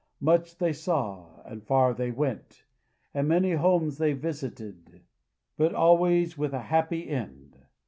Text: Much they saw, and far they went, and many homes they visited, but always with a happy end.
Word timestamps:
Much 0.19 0.57
they 0.57 0.73
saw, 0.73 1.43
and 1.45 1.63
far 1.63 1.93
they 1.93 2.09
went, 2.09 2.65
and 3.13 3.27
many 3.27 3.51
homes 3.51 3.99
they 3.99 4.13
visited, 4.13 5.03
but 5.57 5.75
always 5.75 6.35
with 6.35 6.53
a 6.53 6.61
happy 6.73 7.07
end. 7.07 7.65